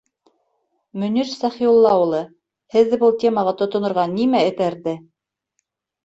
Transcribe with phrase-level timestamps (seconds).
[1.01, 2.21] Мөнир Сәхиулла улы,
[2.75, 4.95] һеҙҙе был темаға тотонорға нимә этәрҙе?